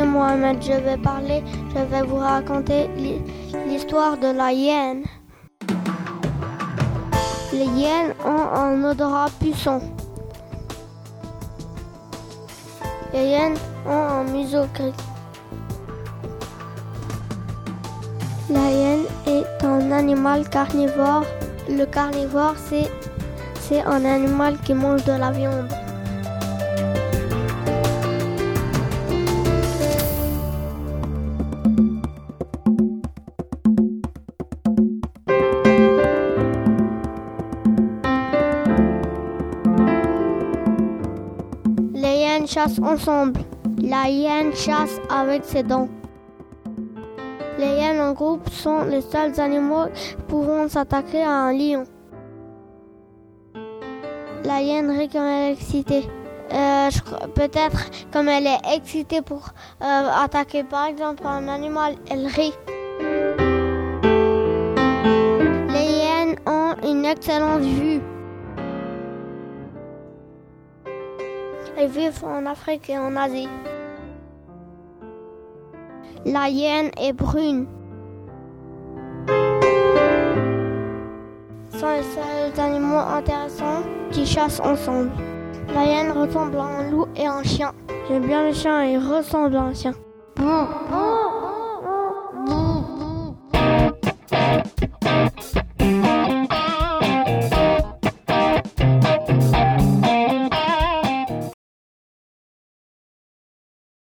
[0.00, 0.62] Mohamed.
[0.62, 1.42] Je vais parler,
[1.74, 2.88] je vais vous raconter
[3.66, 5.04] l'histoire de la hyène.
[7.52, 9.80] Les hyènes ont un odorat puissant.
[13.12, 14.94] Les hyènes ont un museau gris.
[18.48, 21.24] La hyène est un animal carnivore.
[21.68, 25.72] Le carnivore, c'est un animal qui mange de la viande.
[42.32, 43.40] Les hyènes chassent ensemble.
[43.82, 45.90] La hyène chasse avec ses dents.
[47.58, 49.84] Les hyènes en groupe sont les seuls animaux
[50.28, 51.84] pouvant s'attaquer à un lion.
[54.44, 56.08] La hyène rit quand elle est excitée.
[56.54, 56.88] Euh,
[57.34, 59.50] Peut-être comme elle est excitée pour
[59.82, 62.54] euh, attaquer par exemple un animal, elle rit.
[65.68, 68.00] Les hyènes ont une excellente vue.
[71.76, 73.48] Elles vivent en Afrique et en Asie.
[76.24, 77.66] La hyène est brune.
[81.70, 85.10] Ce sont les seuls animaux intéressants qui chassent ensemble.
[85.74, 87.72] La hyène ressemble à un loup et un chien.
[88.08, 89.92] J'aime bien le chien, il ressemble à un chien.